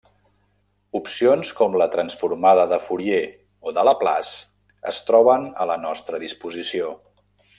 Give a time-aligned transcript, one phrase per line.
[0.99, 3.21] Opcions com la transformada de Fourier
[3.71, 4.41] o de Laplace
[4.93, 6.89] es troben a la nostra disposició.